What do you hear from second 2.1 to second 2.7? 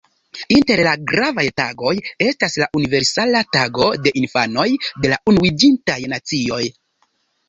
estas la